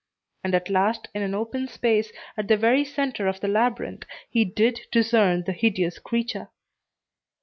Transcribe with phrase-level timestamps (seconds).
[0.43, 4.43] And at last, in an open space, at the very center of the labyrinth, he
[4.43, 6.49] did discern the hideous creature.